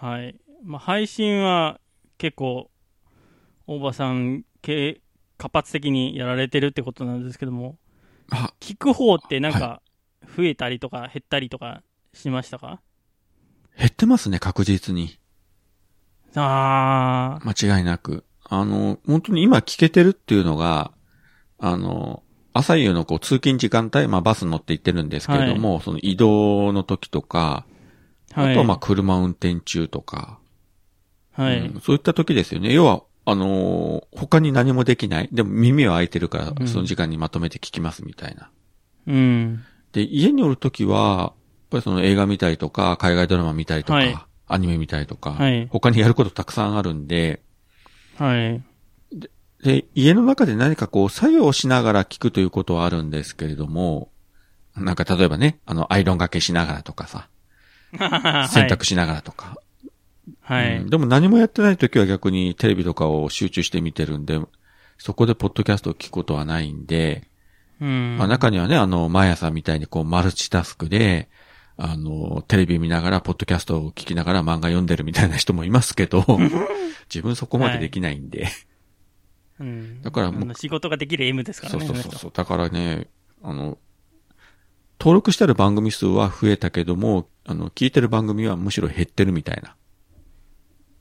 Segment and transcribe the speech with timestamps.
[0.00, 0.40] はい。
[0.64, 1.78] まあ、配信は
[2.16, 2.70] 結構、
[3.66, 5.02] 大場さん、け
[5.36, 7.76] 活発的にやられてるってことなんですけども、
[8.30, 9.82] あ、聞く方ってなんか、
[10.36, 11.82] 増えたりとか減ったりとか
[12.14, 12.80] しましたか？
[13.76, 15.18] 減ってますね、確実に。
[16.34, 18.24] あー、間違いなく。
[18.44, 20.92] あの、本当に今聞けてるっていうのが、
[21.58, 22.22] あの、
[22.52, 27.66] 朝夕のこう通勤時間帯、まあバス乗って行ってるんですけれども、その移動の時とか、
[28.32, 28.50] はい。
[28.50, 30.38] あとはまあ車運転中とか、
[31.32, 31.60] はい。
[31.60, 32.72] うんそういった時ですよね。
[32.72, 35.28] 要は、あのー他に何もできない。
[35.32, 38.50] でも耳は開いてるかうんら、その時間にまとめて聞きますみたいな。
[39.06, 39.64] うん。
[39.92, 41.32] で、家におる時は、やっ
[41.70, 44.16] ぱりその映画見たりとか、海外ドラマ見たりとか、はい
[44.52, 47.40] アニメ見たりとか、はい他にやることたくさんあるんで、
[48.18, 48.60] はい。
[49.62, 54.10] で、家の中で何かこう作業をしながら聞くということはあるんですけれども、
[54.76, 57.28] なんか例えばね、あの、アイロンがけしながらとかさ、
[57.98, 59.56] 洗濯しながらとか。
[60.42, 60.78] はい。
[60.78, 64.40] うんでも何もやってない時は逆にテレビとかを集中して見てるんで、
[64.98, 67.28] そこでポッドキャストを聞くことはないんで、
[67.80, 68.16] うん。
[68.18, 71.28] まあ中にはね、あの、毎朝みたいにこうマルチタスクで、
[71.76, 76.24] あの、テレビ見ながら、ポッドキャストを聞きながら漫画読んでるみたいな人もいますけど、
[77.08, 78.48] 自分そこまでできないんで、
[79.58, 81.86] うんだからもう仕事ができる M ですからね。
[81.86, 82.32] そうそうそう。
[82.34, 83.08] だからね、
[83.42, 83.78] あの、
[84.98, 89.76] 登録してある番組数は増えたけども、あの、聞いてる番組はむしろ減ってるみたいな。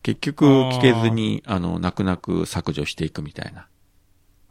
[0.01, 3.67] 結局、聞けずに、あの、泣く泣く削除していくみたいな。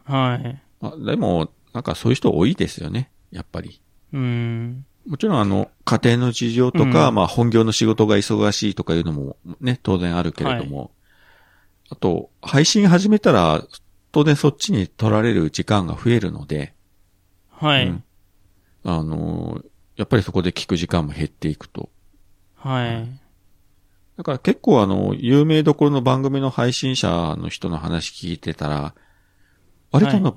[0.05, 0.63] はい。
[0.81, 3.11] まあ、でも、なんかそういう人多いですよね。
[3.31, 3.81] やっぱり。
[4.13, 4.85] うん。
[5.07, 10.91] もちろんあの、家庭の事情とか、うんまあ本業の仕事が忙しいとかいうのもね、当然あるけれども、
[11.91, 13.65] あと、配信始めたら、
[14.13, 16.75] 当然そっちに取られる時間が増えるので、
[17.51, 17.87] はい。
[17.89, 18.05] うん
[18.85, 19.68] あのー
[19.99, 21.91] やっぱりそこで聞く時間も減っていくと。
[22.55, 23.09] はい。
[24.17, 28.95] だから結構あの、有名どころの番組の配信者の人の話聞いてたら、
[29.91, 30.37] 割とあの、は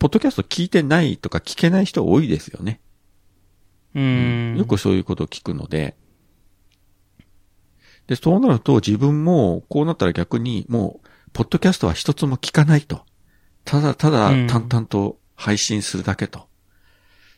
[0.00, 2.80] ポッドキャスト聞いてないとか聞けない人多いですよね。
[3.94, 4.56] うん。
[4.58, 5.96] よくそういうことを聞くので。
[8.08, 13.04] で、そうなると自分も、こうなったら逆に、もう、ポッドキャストは一つも聞かないと。
[13.64, 16.48] ただただうん淡々と配信するだけと。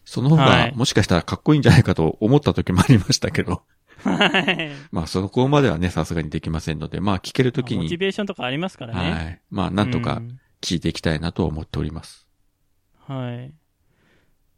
[0.08, 3.62] その方はいが、もしかしたらかっこいいんじゃないかと思った時もありましたけど。
[4.02, 4.70] はい。
[4.90, 9.10] まあ、そこまではね、さすがにできませんので、まあ、聞けるときに、モチベーションとかありますからね。
[9.10, 9.40] はい。
[9.50, 12.26] まあ、なんとかうん聞いていきたいなと思っております。
[13.06, 13.52] はい。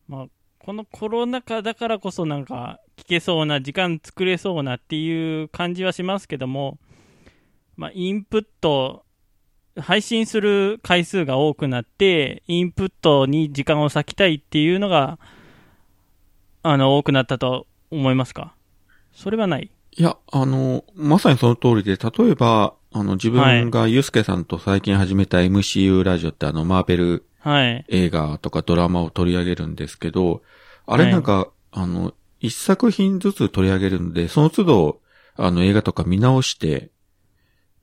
[0.09, 0.27] まあ、
[0.59, 6.79] このコロナ禍だからこそなんか聞けそうな、時間作れそうなっていう感じはしますけども、
[7.77, 9.05] まあ、インプット、
[9.77, 15.19] 配信する回数が多くなって、インプットに時間を割きたいっていうのが、
[16.63, 18.55] あの、多くなったと思いますか？
[19.13, 19.71] それはない？
[19.97, 27.85] いや、あの、まさにその通りで、例えば、あの、自分がゆうすけさんと最近始めた MCU ラジオってあの、マーベルはい。
[27.89, 30.43] 映画とかドラマを取り上げるんですけど、
[30.87, 35.01] あれなんか、あの、一作品ずつ取り上げるんで、その都度、
[35.37, 36.91] あの、映画とか見直して、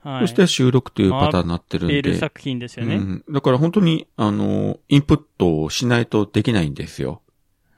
[0.03, 0.21] はい。
[0.21, 2.95] そして収録というパターンになってるんベで、ル作品ですよね。
[2.95, 7.21] うん、だから本当に、あの、インプットをしないとできないんですよ。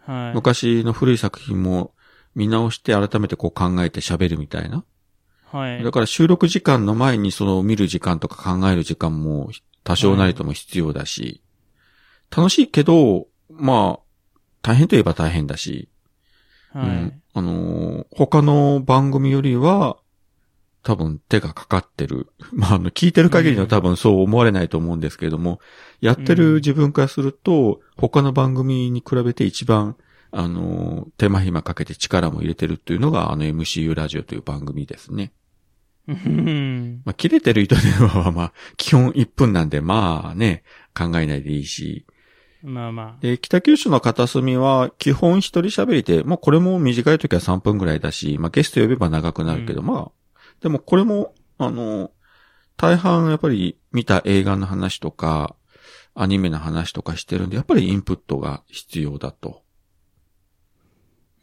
[0.09, 0.33] はい。
[0.33, 1.93] 昔の古い作品も
[2.33, 4.83] 見直して改めてこう考えて喋るみたいな。
[5.51, 5.83] はい。
[5.83, 9.51] だから収録時間の前にその見る時間とか考える時間も
[9.83, 11.43] 多少なりとも必要だし、
[12.35, 15.89] 楽しいけど、まあ、大変といえば大変だし、
[16.73, 16.87] はい。
[16.87, 19.97] うんあのー他の番組よりは、
[20.89, 22.29] 多分手がかかってる。
[22.51, 25.59] まあ、あの、聞いてる限りの多分そう思われないと思うんですけれども、
[26.01, 29.95] やってる自分からすると、他の番組に比べて一番、
[30.31, 35.31] あのー手間暇かけて力も入れてるっていうのが、あの MCU ラジオという番組ですね。
[36.07, 40.63] うんまあ、切れてる人電話は、 まあ、基本1分なんで、まあね、
[40.95, 42.05] 考えないでいいし。
[42.63, 50.18] まあまで、北九州の片隅は、基本一人喋りで、まあこれも短い時は3分ぐらいだし、まあゲスト呼べば長くなるけど、うんまあ、
[50.61, 52.11] でもこれも、あの、
[52.77, 55.55] 大半やっぱり見た映画の話とか、
[56.15, 59.63] アニメの話とかしてるんで、やっぱりインプットが必要だと。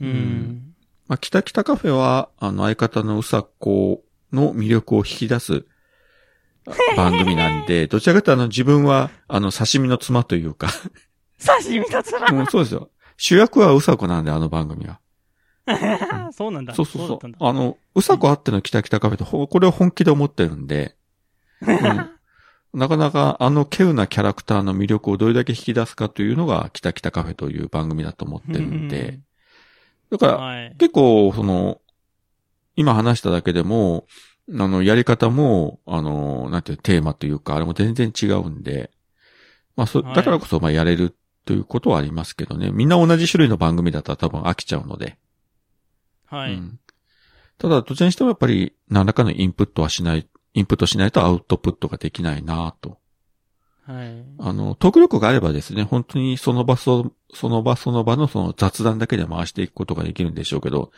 [0.01, 0.05] あ。
[0.05, 0.75] うん。
[1.09, 4.03] まあ、北北カフェは、あの、相方のうさこ
[4.33, 5.67] の魅力を引き出す
[6.97, 10.69] 番組なんで、どちらかというとあの、自分は、あの、刺身の妻というか、
[11.39, 12.91] 刺身とつらもうそうですよ。
[13.17, 15.01] 主役はうさこなんで、あの番組は。
[16.33, 16.75] そうなんだ。
[16.75, 17.39] そうそうそうだったんだ。
[17.41, 20.97] あの、うさこあっての北北カフェと、ほこれを本気で思ってるんで、
[21.63, 22.11] うん
[22.75, 29.21] なかなかあの稀有なキャラクターの魅力をどれだけ引き出すかというのが、北北カフェという番組だと思ってるんで、
[30.11, 30.75] だから、はい。
[30.79, 31.81] 結構、その、
[32.77, 34.07] 今話しただけでも、
[34.55, 38.91] あの、やり方も、あの、なんていうテーマというか、あれも全然違うんで、
[39.75, 41.17] まあ、そ、はいだからこそ、まあ、やれる
[41.47, 42.71] ということはありますけどね。
[42.71, 45.17] みんな同じ種類の番組だったら多分飽きちゃうので。
[46.27, 46.55] はい。
[46.55, 46.79] うん。
[47.59, 52.99] ただ、どちらにしてもやっぱり、何らかのインプットはしない、インプットしないとアウトプットができないなと。
[53.87, 54.25] はい。
[54.39, 60.91] あの、トーク力があればですね、本当にその場そ、その場その場のその雑談だけで回していくことができるんでしょうけど、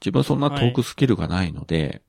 [0.00, 2.02] 自分はそんなトークスキルがないので、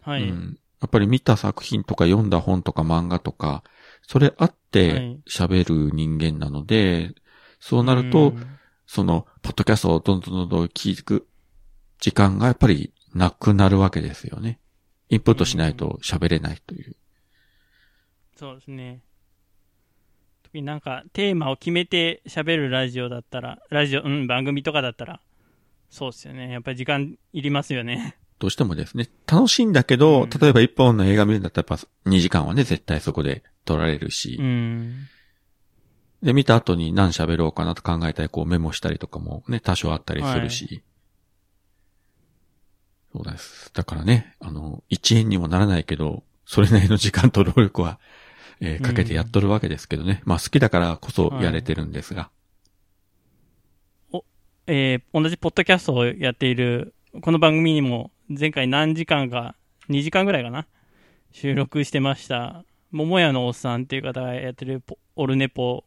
[0.00, 0.22] はい。
[0.22, 3.62] うん、やっぱり見た作品とか読んだ本とか漫画とか、
[4.02, 7.12] それあっはてい喋る人間なので、
[7.60, 8.46] そうなると、うん
[8.86, 11.26] その、ポッドキャストをどんどんどんどん聞く
[11.98, 14.58] 時間がやっぱりなくなるわけですよね。
[15.08, 16.96] インプットしないと喋れないという。
[18.36, 19.02] そうですね。
[20.42, 25.20] 特になんかテーマを決めて喋るラジオだったら、ラジオ、うん、番組とかだったら、
[25.90, 26.50] そうですよね。
[26.50, 28.16] やっぱり時間いりますよね。
[28.38, 35.06] どうしてもですね、楽しいんだけど、うん例えば一本の映画見るんだったらやっぱ2時間はね、絶対そこで取られるし、うん。
[36.22, 40.82] で、見た後に何喋ろうかなと考えたり、こうメモしたりとかもね、多少あったりするし。
[43.12, 43.70] そうです。
[43.74, 47.98] だからね、あの、1円にもならないけど、それなりの時間と労力は、
[48.60, 50.22] えーかけてやっとるわけですけどね。
[50.24, 52.30] まあ好きだからこそやれてるんですが。
[54.66, 59.56] えー同じポッドキャストをやっている、この番組にも前回何時間か、
[59.90, 60.66] 2時間ぐらいかな
[61.32, 62.64] 収録してました。
[62.92, 65.84] 桃屋のおっさんっていう方がやってるポオルネポ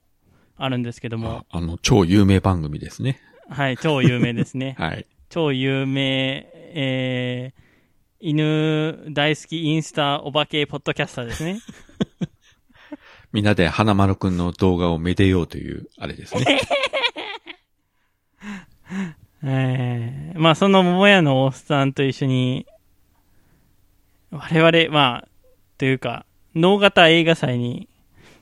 [0.57, 3.19] あるんですけどもあ、あの、超有名番組ですね。
[3.49, 4.75] はい、超有名ですね。
[4.79, 5.05] はい。
[5.29, 7.61] 超有名、えー、
[8.19, 11.61] 犬大好きインスタお化けポッドキャスターですね。
[13.31, 16.59] みんなで花丸くんの動画をめでようという、あれですね。
[19.43, 22.65] えー、まあその桃屋のおっさんと一緒に、
[24.31, 25.27] 我々、まあ、
[25.77, 26.25] というか、
[26.55, 27.87] 脳型映画祭に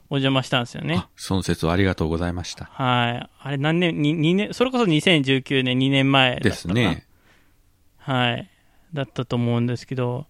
[0.10, 2.66] お邪魔したんですよねあ。、その説はありがとうございました。
[2.66, 3.30] はい。
[3.40, 7.06] あれ何年、に二年、それこそ2019年、2年前だったかですね。
[8.04, 8.50] はい。
[8.94, 10.28] だったと思うんですけど、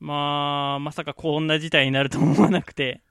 [0.00, 3.02] まあ、まさかこんな事態になると思わなくて、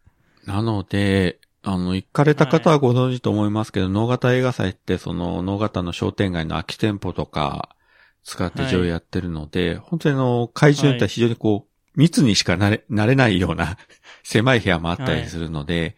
[0.45, 7.75] なので、あの、行かれた方はご存知と思いますけど、能型映画祭って、その、能型の商店街の空き店舗とか、
[8.23, 13.77] 使って上映やってるので、本当にあの、会場によっては非常にこう、密にしかなれ、なれないような、
[14.23, 15.95] 狭い部屋もあったりするので、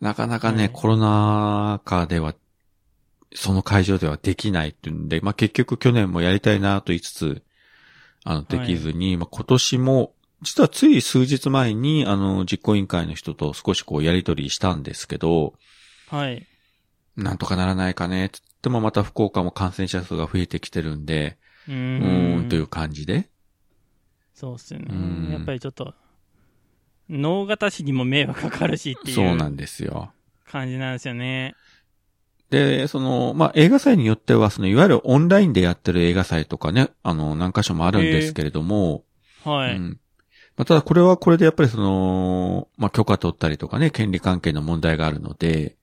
[0.00, 0.70] なかなかね、はい。
[0.72, 2.34] コロナ禍では、
[3.34, 7.42] その会場ではできないっていうんで、まあ、結局去年もやりたいなと言いつつ、
[8.24, 15.54] あの、できずに、まあ、今年も、実はつい数日前に、あの、実行委員会の人と少しこうやりとりしたんですけど、
[16.08, 16.46] はい。
[17.16, 21.38] なんとかならないかね、つってもまた福岡も感染者数が増えてきてるんで、
[21.68, 23.30] ううーーん、という感じで。
[24.34, 25.32] そうっすようんね。
[25.32, 25.94] やっぱりちょっと、
[27.08, 30.12] 脳型師にも迷惑かかるしっていうそうなんですよ。
[30.46, 31.54] 感じなんですよね。
[32.50, 39.04] で、その、まあ、映画祭によっては、その、いわゆるオンラインでやってる映画祭とかね、あの、何箇所もあるんですけれども、
[39.44, 39.76] はい。
[39.76, 40.00] うん。
[40.56, 45.76] まあ、ただこれはこれでやっぱりその、まあ、許可取ったりとかね、権利関係の問題があるので、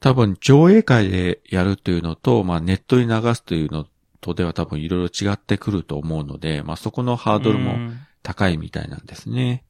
[0.00, 3.86] 多分上映会でやるというのと、まあ、ネットに流すというの
[4.20, 9.64] とでは多分いろいろ違ってくると思うので、まあ、そこのハードルもうん高いみたいなんですね。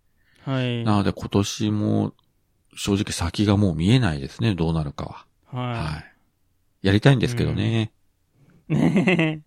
[0.44, 0.84] はい。
[0.84, 2.14] なので今年も
[2.76, 5.26] 正直先がもう見えないですね、どうなるかは。
[5.54, 6.86] ははい。
[6.86, 7.92] やりたいんですけどね。
[8.68, 8.74] い。
[8.74, 9.42] ね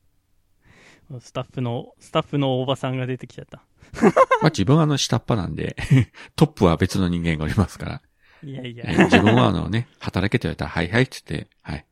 [1.11, 3.63] えスタッフの、スタッフのおばさんが出てきちゃった。
[4.41, 5.75] まあ自分はあの下っ端なんで、
[6.35, 8.01] トップは別の人間がおりますから。
[8.43, 8.95] いやいやえ。
[8.95, 11.85] ー自分はあのね、働けと言われたら、はいはいって言って、はい。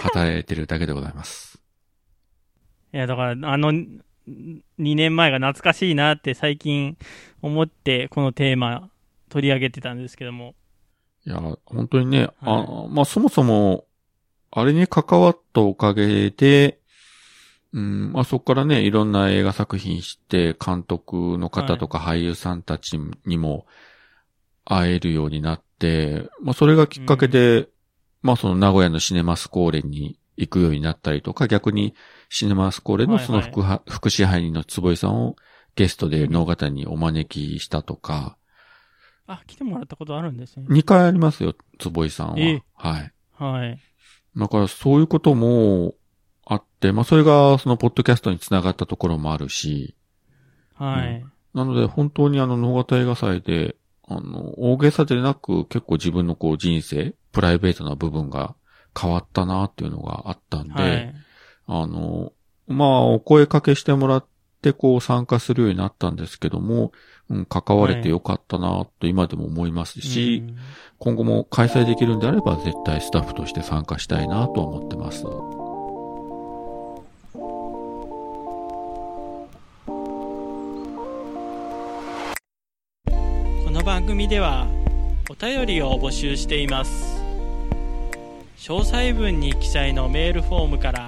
[0.00, 1.62] 働いてるだけでございます。
[2.92, 3.92] いや、だから、あの、2
[4.78, 6.96] 年前が懐かしいなって最近
[7.42, 8.90] 思って、このテーマ
[9.28, 10.54] 取り上げてたんですけども。
[11.28, 13.84] いや、本当にね、あはまあそもそも、
[14.50, 16.80] あれに関わったおかげで、
[17.74, 23.66] うん、まあそこからね、いろんな映画作品して、監督の方とか俳優さんたちにも
[24.64, 27.68] 会えるようになって、まあそれがきっかけで、
[28.22, 31.94] まあその名古屋のシネマスコーレに行くようになったりとか、逆に
[32.30, 35.36] シネマスコーレのその副,、副支配人の坪井さんを
[35.76, 38.37] ゲストで能型にお招きしたとか、
[39.28, 40.66] あ、来てもらったことあるんですね。
[40.68, 42.38] 2回ありますよ、坪井さんは。
[42.38, 43.12] ええはい。
[43.34, 43.78] はい。
[44.36, 45.94] だからそういうことも
[46.46, 49.94] あって、まあそれがそのポッドキャストにつながったところもあるし、
[50.74, 51.24] はい。
[51.52, 58.56] なので本当にあの能型映画祭で、あの、大げさでなく結構自分のこう人生、プライベートな部分が
[58.98, 61.14] 変わったなっていうのがあったんで、はい。
[61.66, 62.32] あの、
[62.66, 64.26] まあお声かけしてもらっ
[64.58, 66.90] ってこう参加するようになったんですけども、
[67.30, 70.56] うん、関われてよかったなと今でも思いますし、うん。
[70.98, 75.22] 今後も開催できるんであれば絶対スタッフとして参加したいなと思ってます。
[75.22, 75.30] こ
[83.70, 84.66] の番組では
[85.30, 87.22] お便りを募集しています。
[88.56, 91.07] 詳細文に記載のメールフォームから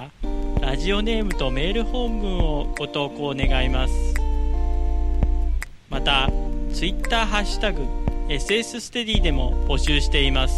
[0.81, 3.93] ジオネームとメール本文をご投稿願います。
[5.91, 6.27] また
[6.73, 7.83] ツイッターハッシュタグ
[8.27, 10.55] SS ステディでも募集しています。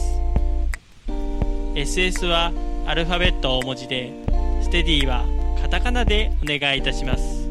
[1.75, 2.53] SS は
[2.87, 4.13] アルファベット大文字で
[4.61, 5.25] ステディは
[5.61, 7.49] カタカナでお願いいたします。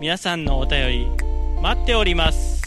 [0.00, 1.06] 皆さんのお便り
[1.60, 2.59] 待っております。